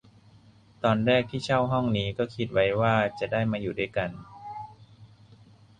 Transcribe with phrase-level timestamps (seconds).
[0.83, 4.09] ตอนแรกที่เช่าห้องนี้ ก็คิดไว้ว่าจะได้มาอยู่ด้วยกัน